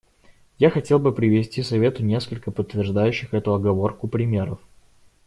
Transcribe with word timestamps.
Я 0.57 0.71
хотел 0.71 0.97
бы 0.97 1.11
привести 1.11 1.61
Совету 1.61 2.01
несколько 2.01 2.49
подтверждающих 2.49 3.35
эту 3.35 3.53
оговорку 3.53 4.07
примеров. 4.07 4.57